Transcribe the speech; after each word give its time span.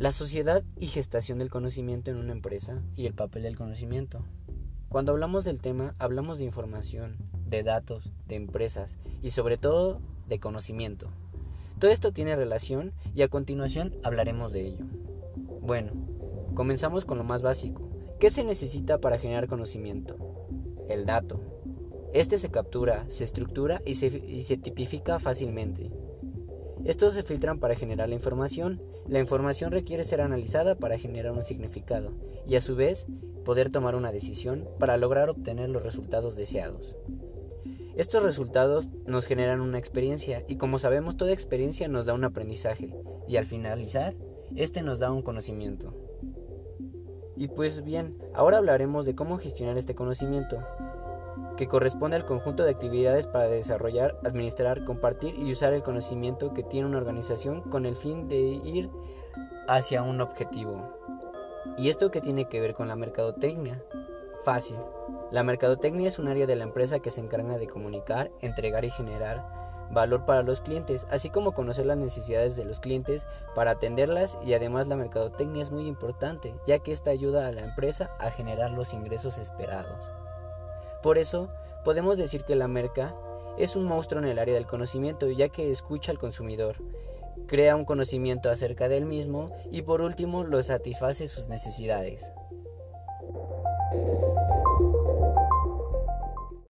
La 0.00 0.12
sociedad 0.12 0.64
y 0.78 0.86
gestación 0.86 1.40
del 1.40 1.50
conocimiento 1.50 2.10
en 2.10 2.16
una 2.16 2.32
empresa 2.32 2.80
y 2.96 3.04
el 3.04 3.12
papel 3.12 3.42
del 3.42 3.58
conocimiento. 3.58 4.24
Cuando 4.88 5.12
hablamos 5.12 5.44
del 5.44 5.60
tema, 5.60 5.94
hablamos 5.98 6.38
de 6.38 6.44
información, 6.44 7.18
de 7.46 7.62
datos, 7.62 8.10
de 8.26 8.36
empresas 8.36 8.96
y 9.20 9.32
sobre 9.32 9.58
todo 9.58 10.00
de 10.26 10.40
conocimiento. 10.40 11.10
Todo 11.78 11.90
esto 11.90 12.12
tiene 12.12 12.34
relación 12.34 12.94
y 13.14 13.20
a 13.20 13.28
continuación 13.28 13.94
hablaremos 14.02 14.52
de 14.52 14.68
ello. 14.68 14.86
Bueno, 15.60 15.92
comenzamos 16.54 17.04
con 17.04 17.18
lo 17.18 17.24
más 17.24 17.42
básico. 17.42 17.90
¿Qué 18.18 18.30
se 18.30 18.42
necesita 18.42 19.02
para 19.02 19.18
generar 19.18 19.48
conocimiento? 19.48 20.16
El 20.88 21.04
dato. 21.04 21.42
Este 22.14 22.38
se 22.38 22.50
captura, 22.50 23.04
se 23.10 23.24
estructura 23.24 23.82
y 23.84 23.96
se, 23.96 24.06
y 24.06 24.44
se 24.44 24.56
tipifica 24.56 25.18
fácilmente. 25.18 25.90
Estos 26.84 27.14
se 27.14 27.22
filtran 27.22 27.58
para 27.58 27.74
generar 27.74 28.08
la 28.08 28.14
información. 28.14 28.80
La 29.06 29.18
información 29.18 29.70
requiere 29.70 30.04
ser 30.04 30.20
analizada 30.20 30.76
para 30.76 30.98
generar 30.98 31.32
un 31.32 31.44
significado 31.44 32.12
y 32.46 32.56
a 32.56 32.60
su 32.60 32.74
vez 32.74 33.06
poder 33.44 33.70
tomar 33.70 33.94
una 33.94 34.12
decisión 34.12 34.68
para 34.78 34.96
lograr 34.96 35.28
obtener 35.28 35.68
los 35.68 35.82
resultados 35.82 36.36
deseados. 36.36 36.94
Estos 37.96 38.22
resultados 38.22 38.88
nos 39.06 39.26
generan 39.26 39.60
una 39.60 39.78
experiencia 39.78 40.44
y 40.48 40.56
como 40.56 40.78
sabemos 40.78 41.16
toda 41.16 41.32
experiencia 41.32 41.88
nos 41.88 42.06
da 42.06 42.14
un 42.14 42.24
aprendizaje 42.24 42.94
y 43.28 43.36
al 43.36 43.46
finalizar, 43.46 44.14
este 44.56 44.82
nos 44.82 45.00
da 45.00 45.12
un 45.12 45.22
conocimiento. 45.22 45.94
Y 47.36 47.48
pues 47.48 47.84
bien, 47.84 48.18
ahora 48.34 48.58
hablaremos 48.58 49.06
de 49.06 49.14
cómo 49.14 49.38
gestionar 49.38 49.76
este 49.76 49.94
conocimiento 49.94 50.58
que 51.56 51.68
corresponde 51.68 52.16
al 52.16 52.24
conjunto 52.24 52.64
de 52.64 52.70
actividades 52.70 53.26
para 53.26 53.46
desarrollar, 53.46 54.18
administrar, 54.24 54.84
compartir 54.84 55.34
y 55.38 55.52
usar 55.52 55.72
el 55.72 55.82
conocimiento 55.82 56.54
que 56.54 56.62
tiene 56.62 56.86
una 56.86 56.98
organización 56.98 57.60
con 57.62 57.86
el 57.86 57.96
fin 57.96 58.28
de 58.28 58.38
ir 58.38 58.90
hacia 59.68 60.02
un 60.02 60.20
objetivo. 60.20 60.88
¿Y 61.76 61.88
esto 61.88 62.10
qué 62.10 62.20
tiene 62.20 62.46
que 62.46 62.60
ver 62.60 62.74
con 62.74 62.88
la 62.88 62.96
mercadotecnia? 62.96 63.82
Fácil. 64.42 64.76
La 65.30 65.42
mercadotecnia 65.42 66.08
es 66.08 66.18
un 66.18 66.28
área 66.28 66.46
de 66.46 66.56
la 66.56 66.64
empresa 66.64 67.00
que 67.00 67.10
se 67.10 67.20
encarga 67.20 67.58
de 67.58 67.68
comunicar, 67.68 68.30
entregar 68.40 68.84
y 68.84 68.90
generar 68.90 69.60
valor 69.90 70.24
para 70.24 70.42
los 70.42 70.60
clientes, 70.60 71.06
así 71.10 71.30
como 71.30 71.52
conocer 71.52 71.86
las 71.86 71.98
necesidades 71.98 72.56
de 72.56 72.64
los 72.64 72.80
clientes 72.80 73.26
para 73.54 73.72
atenderlas 73.72 74.38
y 74.44 74.54
además 74.54 74.88
la 74.88 74.96
mercadotecnia 74.96 75.62
es 75.62 75.72
muy 75.72 75.86
importante, 75.86 76.54
ya 76.66 76.78
que 76.78 76.92
esta 76.92 77.10
ayuda 77.10 77.46
a 77.46 77.52
la 77.52 77.62
empresa 77.62 78.10
a 78.18 78.30
generar 78.30 78.70
los 78.70 78.92
ingresos 78.92 79.38
esperados. 79.38 80.19
Por 81.02 81.18
eso, 81.18 81.48
podemos 81.84 82.16
decir 82.16 82.44
que 82.44 82.56
la 82.56 82.68
merca 82.68 83.14
es 83.58 83.76
un 83.76 83.84
monstruo 83.84 84.22
en 84.22 84.28
el 84.28 84.38
área 84.38 84.54
del 84.54 84.66
conocimiento, 84.66 85.30
ya 85.30 85.48
que 85.48 85.70
escucha 85.70 86.12
al 86.12 86.18
consumidor, 86.18 86.76
crea 87.46 87.76
un 87.76 87.84
conocimiento 87.84 88.50
acerca 88.50 88.88
del 88.88 89.06
mismo 89.06 89.50
y 89.70 89.82
por 89.82 90.00
último 90.00 90.44
lo 90.44 90.62
satisface 90.62 91.26
sus 91.26 91.48
necesidades. 91.48 92.32